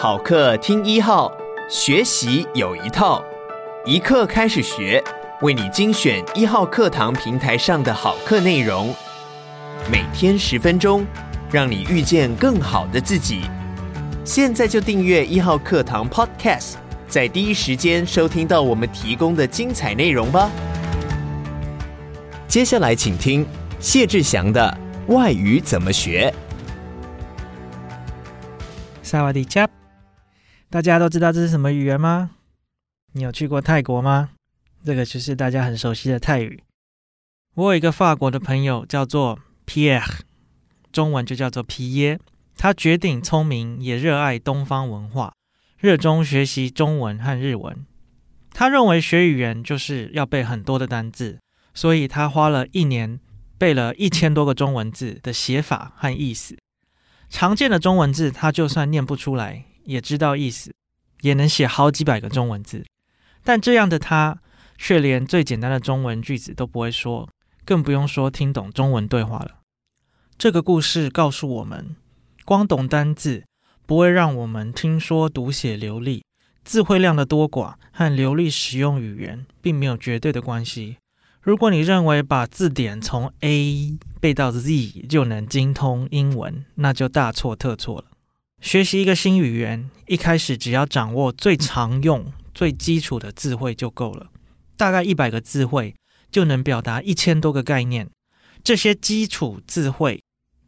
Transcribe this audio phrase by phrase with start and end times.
[0.00, 1.28] 好课听一号，
[1.68, 3.20] 学习有一套，
[3.84, 5.02] 一课开始学，
[5.40, 8.94] 为你精选一号课堂平台上的好课内容，
[9.90, 11.04] 每天十分钟，
[11.50, 13.40] 让你遇见更好的自己。
[14.24, 16.74] 现在就订阅一号课堂 Podcast，
[17.08, 20.48] 在第一时间收听到我们提供的精彩内容吧。
[22.46, 23.44] 接下来请听
[23.80, 24.78] 谢志祥的
[25.08, 26.32] 外语怎么学。
[29.02, 29.66] 萨瓦迪卡，
[30.70, 32.32] 大家都知道这是什么语言吗？
[33.12, 34.30] 你有去过泰国吗？
[34.84, 36.62] 这个就是大家很熟悉的泰语。
[37.54, 40.20] 我有一个法国的朋友叫做 Pierre，
[40.92, 42.20] 中文就叫做皮耶。
[42.54, 45.32] 他绝顶聪明，也热爱东方文化，
[45.78, 47.86] 热衷学习中文和日文。
[48.50, 51.38] 他认为学语言就是要背很多的单字，
[51.72, 53.18] 所以他花了一年
[53.56, 56.58] 背了一千多个中文字的写法和意思。
[57.30, 60.74] 常见的中文字，他就算念不出来，也知道意思，
[61.22, 62.84] 也能写好几百个中文字。
[63.42, 64.38] 但这样的他，
[64.76, 67.26] 却连最简单的中文句子都不会说，
[67.64, 69.60] 更不用说听懂中文对话了。
[70.36, 71.96] 这个故事告诉我们，
[72.44, 73.44] 光懂单字
[73.86, 76.22] 不会让我们听说读写流利，
[76.66, 80.98] 词汇量的多寡和流利使用语言并没有绝对的关系。
[81.40, 88.04] 如果你认为把字典从 A 背到 Z 就能精通英文，那就大错特错了。
[88.60, 94.30] 学习一个新语言，一开始只要掌握最常用、最基础的词汇就够了。
[94.76, 95.94] 大概一百个词汇
[96.30, 98.08] 就能表达一千多个概念。
[98.62, 100.22] 这些基础词汇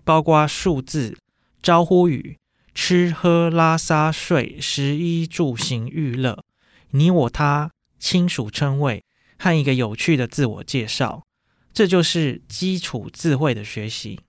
[0.05, 1.19] 包括数字、
[1.63, 2.39] 招呼语、
[2.75, 6.45] 吃喝拉撒睡、食衣住行娱乐、
[6.91, 9.03] 你我他、亲属称谓。
[9.43, 11.25] 和一个有趣的自我介绍，
[11.73, 14.21] 这就是基础词汇的学习。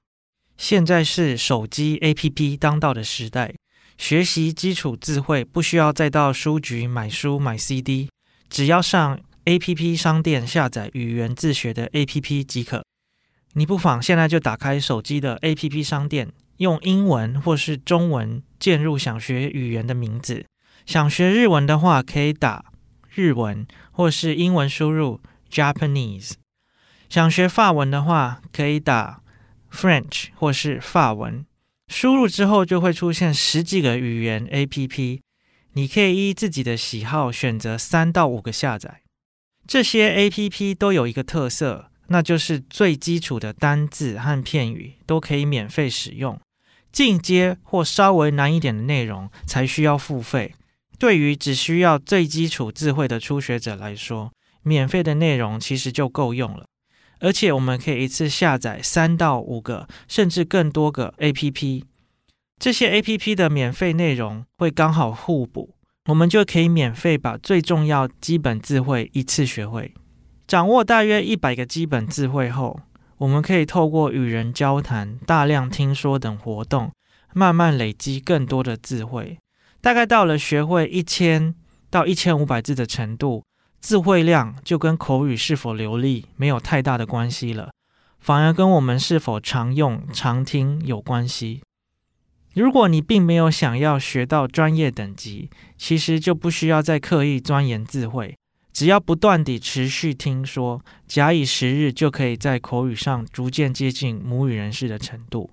[0.61, 3.55] 现在是手机 APP 当道的时代，
[3.97, 8.11] 学习基础智慧不需要再到书局买书买 CD，
[8.47, 12.85] 只要上 APP 商店下载语言自学的 APP 即可。
[13.53, 20.45] 你不妨现在就打开手机的 APP 商店，用英文或是中文键入想学语言的名字。
[20.85, 22.65] 想学日文的话，可以打。
[23.09, 25.19] 日文或是英文输入
[25.51, 26.33] Japanese，
[27.09, 29.23] 想学法文的话，可以打
[29.71, 31.45] French 或是法文。
[31.87, 35.19] 输入之后就会出现十几个语言 APP，
[35.73, 39.01] 你可以依自己的喜好选择三到五个下载。
[39.67, 46.39] 这些 APP 都有一个特色，那就是最基础的单字和片语都可以免费使用，
[46.91, 50.55] 进阶或稍微难一点的内容才需要付费。
[50.97, 54.31] 对于只需要最基础词汇的初学者来说，
[54.63, 56.65] 免费的内容其实就够用了。
[57.21, 61.83] 而且我们可以一次下载三到五个，甚至更多个 APP。
[62.59, 69.93] 这些 APP 的免费内容会刚好互补，我们就可以免费把最重要基本智慧一次学会。
[70.45, 72.81] 掌握大约一百个基本智慧后，
[73.17, 76.91] 我们可以透过与人交谈、大量听说等活动，
[77.33, 79.37] 慢慢累积更多的智慧。
[79.79, 81.55] 大概到了学会一千
[81.89, 83.43] 到一千五百字的程度，
[83.81, 87.71] 词汇量就跟口语是否流利没有太大的关系了，
[88.19, 91.61] 反而跟我们是否常用、常听有关系。
[92.53, 98.37] 如果你并没有想要学到专业等级，其实就不需要再刻意钻研智慧，
[98.71, 105.49] 只要不断地持续听说，假以时日，就可以在口语上逐渐接近母语人士的程度。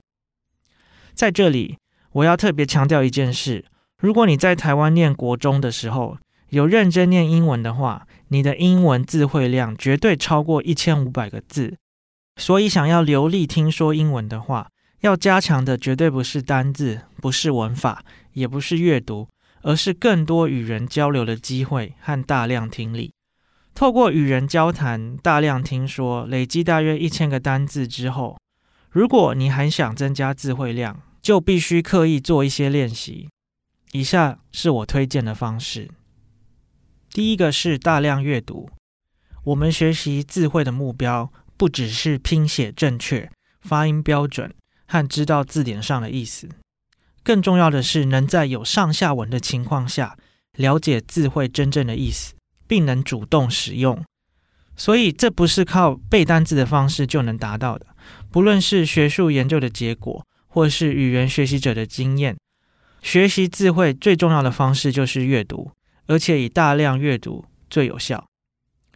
[1.15, 1.79] 在这里，
[2.13, 3.65] 我要特别强调一件事。
[4.03, 6.19] 如果你在台湾念国中的时候
[6.51, 11.77] 有认真念英文的话，你的英文词汇量绝对超过一千五百个字。
[12.37, 14.69] 所以，想要流利听说英文的话，
[15.01, 19.29] 要加强的绝对不是单字，不是文法，也不是阅读，
[19.63, 23.13] 而是更多与人交流的机会和大量听力。
[23.75, 28.39] 透过与人交谈、大量听说，累积大约一千个单字之后，
[28.91, 33.29] 如果你还想增加词汇量，就必须刻意做一些练习。
[33.93, 35.91] 以下是我推荐的方式。
[37.13, 38.71] 第一个是大量阅读。
[39.45, 44.55] 我们学习词汇的目标，不只是拼写正确、发音标准
[44.87, 46.49] 和知道字典上的意思，
[47.23, 50.17] 更重要的是能在有上下文的情况下，
[50.57, 52.35] 了解词汇真正的意思，
[52.67, 54.05] 并能主动使用。
[54.77, 57.87] 所以，这不是靠背单字的方式就能达到的。
[58.31, 62.37] 不论是学术研究的结果，或是语言学习者的经验。
[63.03, 65.73] 学习词汇最重要的方式就是阅读，
[66.09, 68.27] 而且以大量阅读最有效。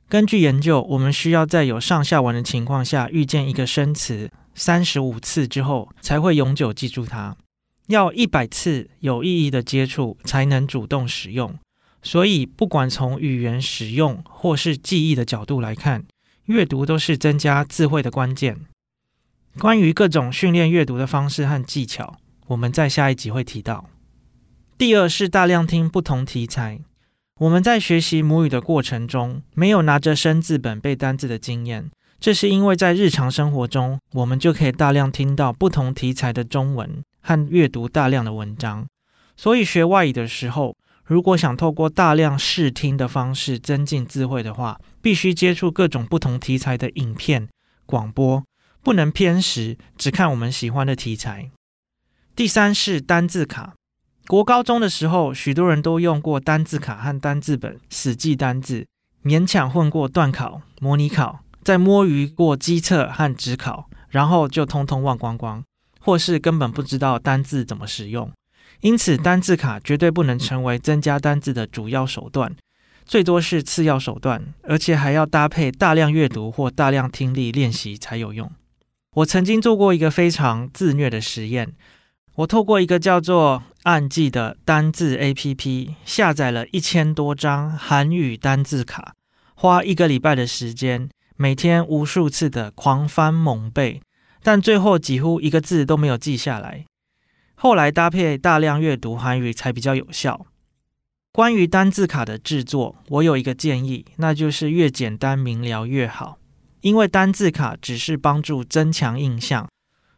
[0.08, 7.36] 根据研究，我们需要在有上下文的情况下遇见一个生词三十五次之后，才会永久记住它。
[7.86, 11.58] 要一百次有意义的接触才能主动使用。
[12.02, 16.04] 所以，不管从语言使用或是记忆的角度来看，
[16.46, 18.58] 阅读都是增加智慧的关键。
[19.58, 22.18] 关于各种训练阅读的方式和技巧，
[22.48, 23.88] 我们在下一集会提到。
[24.76, 26.80] 第二是大量听不同题材。
[27.42, 31.90] 我们在学习母语的过程中，没有拿着生字本背单字的经验，
[32.20, 38.86] 这是因为在日常生活中，我们就可以大量听到不同题材的中文和阅读大量的文章。
[39.36, 47.48] 所以学外语的时候，如果想透过大量试听的方式增进智慧的话，必须接触各种不同题材的影片、
[47.84, 48.44] 广播，
[48.84, 51.50] 不能偏食，只看我们喜欢的题材。
[52.36, 53.74] 第三是单字卡。
[54.28, 58.86] 国高中的时候，许多人都用过单字卡和单字本死记单字，
[59.24, 65.62] 勉强混过段考、模拟考，再摸鱼过基测和指考，然后就通通忘光光，
[66.00, 68.30] 或是根本不知道单字怎么使用。
[68.80, 72.54] 因此，单字卡绝对不能成为增加单字的主要手段，
[73.04, 78.50] 最多是次要手段，而且还要搭配大量阅读或大量听力练习才有用。
[79.16, 81.74] 我曾经做过一个非常自虐的实验，
[82.36, 89.14] 我透过一个叫做暗记的单字 APP，下载了一千多张韩语单字卡，
[89.54, 94.00] 花一个礼拜的时间，每天无数次的狂翻猛背，
[94.42, 96.84] 但最后几乎一个字都没有记下来。
[97.54, 100.46] 后来搭配大量阅读韩语才比较有效。
[101.32, 106.38] 关于单字卡的制作，我有一个建议，那就是越简单明了越好。
[106.82, 109.68] 因为单字卡只是帮助增强印象，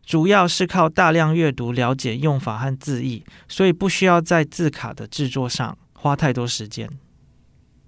[0.05, 6.89] 主要是靠大量阅读了解用法和字义，所以不需要在字卡的制作上花太多时间。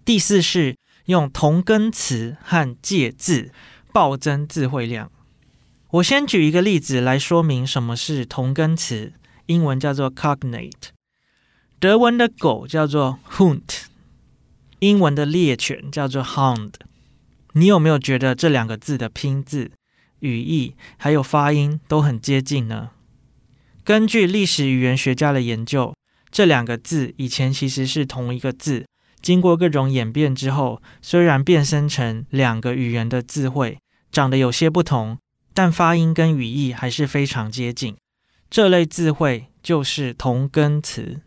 [0.05, 0.77] 第四是
[1.07, 3.53] 用同根词和介字
[3.93, 5.11] 暴增词汇量。
[5.91, 9.13] 我先举一个例子来说明什么是同根词。
[9.47, 10.73] 英文叫做 cognate，
[11.79, 13.85] 德文的狗叫做 Hund，
[14.81, 16.73] 英文的猎犬叫做 Hound。
[17.53, 19.71] 你有没有觉得这两个字的拼字、
[20.21, 22.91] 语义还有发音都很接近呢？
[23.85, 25.95] 根据历史语言学家的研究，
[26.31, 28.87] 这两个字以前其实是同一个字，
[29.21, 33.79] 经过各种演变之后，虽然变身成两个语言的字汇，
[34.11, 35.19] 长得有些不同，
[35.55, 37.97] 但发音跟语义还是非常接近。
[38.51, 41.21] 这类字汇就是同根词。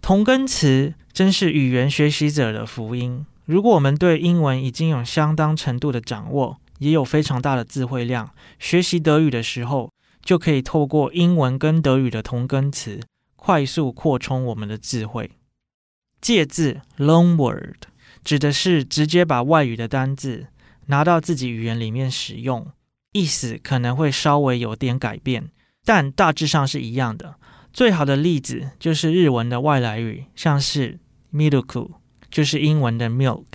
[0.00, 3.24] 同根词真是语言学习者的福音。
[3.44, 9.92] 如果我们对英文已经有相当程度的掌握，也有非常大的字汇量，学习德语的时候，
[10.22, 13.00] 就可以透过英文跟德语的同根词，
[13.36, 15.30] 快速扩充我们的智慧。
[16.20, 17.84] 介字 （loan word）
[18.24, 20.48] 指的是直接把外语的单字
[20.86, 22.66] 拿到自己语言里面使用，
[23.12, 25.50] 意思可能会稍微有点改变。
[25.84, 27.36] 但大致上是一样的。
[27.72, 31.00] 最好的例子就是日文的外来语，像是
[31.32, 31.90] miruku，
[32.30, 33.46] 就是英文的 milk。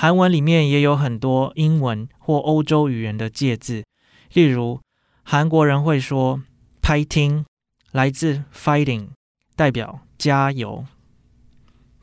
[0.00, 3.84] 韩文里面也有很多英文或欧洲语言的介字，
[4.32, 4.80] 例如
[5.22, 6.40] 韩国人会说
[6.80, 7.44] “fighting”，
[7.92, 9.08] 来自 “fighting”，
[9.54, 10.86] 代表加油。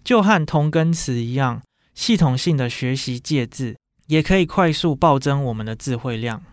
[0.03, 1.63] 就和同根词一样，
[1.95, 6.43] 系统性的学习介字，也可以快速暴增我们的词汇量。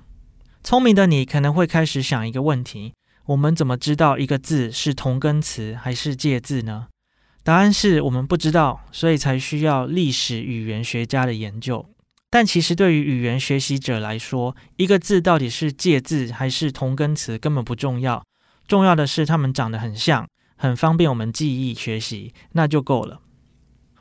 [0.63, 2.95] 聪明的你可能会开始想一个问题：
[3.27, 6.87] 我们怎么知道一个字是同根词还是介字呢？
[7.45, 11.85] 答案是我们不知道，所以才需要历史语言学家的研究。
[12.31, 18.25] 但其实对于语言学习者来说，一个字到底是介字还是同根词根本不重要，
[18.67, 23.21] 重要的是它们长得很像，很方便我们记忆学习，那就够了。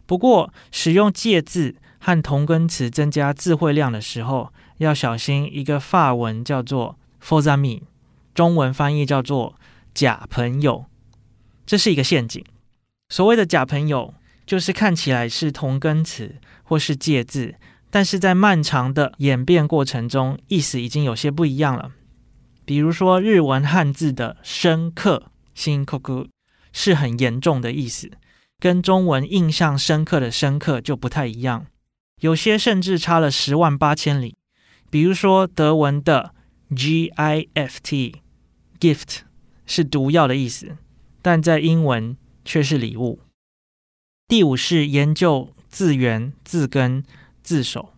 [0.05, 7.81] 不过，使用介字和同根词增加词汇量的时候，要小心一个法文叫做 faux ami，
[8.33, 9.55] 中文翻译叫做
[9.93, 10.85] 假朋友，
[11.65, 12.41] 这是一个陷阱。
[13.13, 17.53] 所谓的假朋友，就是看起来是同根词或是介字，
[17.91, 21.91] 但是在漫长的演变过程中，意思已经有些不一样了。
[22.65, 26.29] 比如说日文汉字的深刻 shinkoku
[26.71, 28.09] 是很严重的意思，
[28.59, 31.67] 跟中文印象深刻的深刻就不太一样，
[32.21, 34.35] 有些甚至差了十万八千里。
[34.89, 36.33] 比如说，德文的
[36.71, 38.15] gift
[38.79, 39.17] gift
[39.67, 40.77] 是毒药的意思，
[41.21, 43.19] 但在英文却是礼物。
[44.27, 47.03] 第五是研究字源、字根、
[47.41, 47.89] 字首。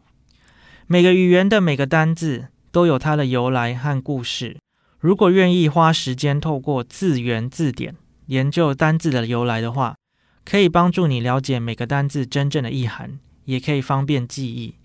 [0.88, 4.58] 每个语言的每个单字都有它的由来和故事。
[5.00, 7.96] 如果愿意花时间透过字源字典
[8.28, 9.96] 研究单字的由来的话，
[10.44, 14.76] 可以帮助你了解每个单字真正的意涵，也可以方便记忆。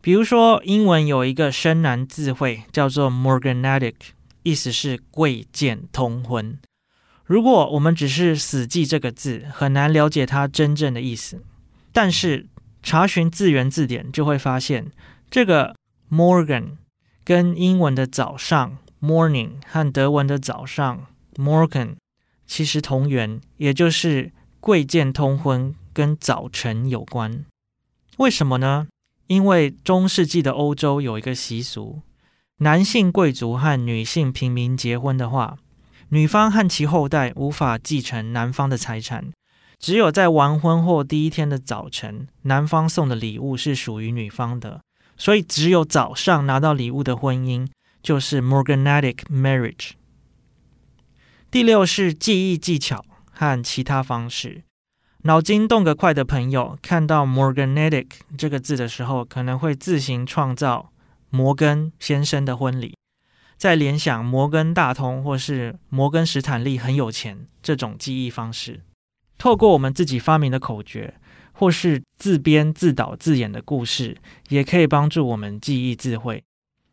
[0.00, 3.94] 比如说，英文有一个生难字汇叫做 morganatic，
[4.42, 6.58] 意思是贵贱通婚。
[7.30, 11.40] 如果我们只是死记这个字，很难了解它真正的意思。
[11.92, 12.48] 但是
[12.82, 14.90] 查询字源字典就会发现，
[15.30, 15.76] 这个
[16.10, 16.72] Morgan
[17.22, 21.06] 跟英文的早上 morning 和德文的早上
[21.36, 21.94] Morgen
[22.48, 27.44] 其实同源，也就是贵贱通婚跟早晨有关。
[28.16, 28.88] 为什么呢？
[29.28, 32.00] 因为中世纪的欧洲有一个习俗，
[32.56, 35.58] 男性贵族和女性平民结婚的话，
[36.12, 39.30] 女方和其后代无法继承男方的财产，
[39.78, 44.80] 只有在完婚后第一天的早晨，男方送的礼物是属于女方的。
[45.16, 47.68] 所以，只有早上拿到礼物的婚姻
[48.02, 49.90] 就是 morganatic marriage。
[51.48, 54.64] 第六是记忆技巧和其他方式。
[55.22, 60.90] 脑筋动得快的朋友，看到 morganatic 这个字的时候，可能会自行创造
[61.28, 62.96] 摩根先生的婚礼。
[63.60, 68.80] 再联想摩根大通或是摩根史坦利很有钱这种记忆方式，
[69.36, 71.12] 透过我们自己发明的口诀，
[71.52, 74.16] 或是自编自导自演的故事，
[74.48, 76.42] 也可以帮助我们记忆字汇。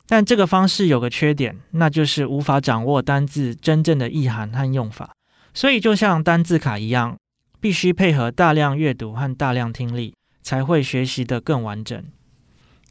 [0.08, 5.14] 但这个方式有个缺点，那就是无法掌握单字真正的意涵和用法。
[5.54, 7.18] 所以就像单字卡一样，
[7.62, 12.04] 必须配合大量阅读和大量听力，才会学习得更完整。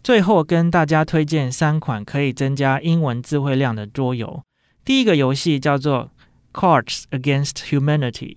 [0.06, 4.44] 最后跟大家推荐三款可以增加英文词汇量的桌游。
[4.84, 6.12] 第一个游戏叫做
[6.52, 8.36] Cards Against Humanity，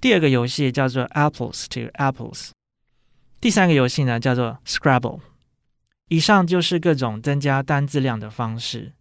[0.00, 2.50] 第二个游戏叫做 Apples to Apples，
[3.40, 5.20] 第三个游戏呢叫做 Scrabble。
[6.08, 8.94] 以上就是各种增加单字量的方式，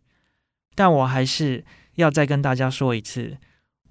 [0.75, 3.39] 但我还是要再跟大家说一次，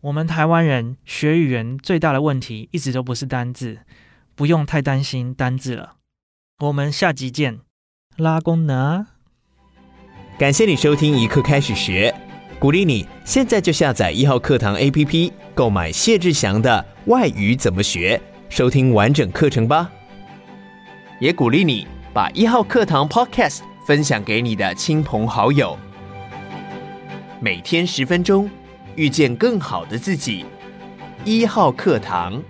[0.02, 3.80] 我们台湾人学语言最大的问题一直都不是单字，
[4.36, 5.96] 不用太担心单字了。
[6.60, 7.58] 我们下集见。
[8.20, 9.06] 拉弓呢？
[10.38, 12.14] 感谢你收听一课开始学，
[12.58, 18.20] 鼓励你现在就下载一号课堂 APP，购买谢志祥的《外语怎么学》，
[18.54, 19.90] 收听完整课程吧。
[21.18, 25.76] 也鼓励你把一号课堂 Podcast 分享给你的亲朋好友，
[27.40, 28.48] 每天十分钟，
[28.96, 30.46] 遇见更好的自己。
[31.24, 32.42] 一号课堂。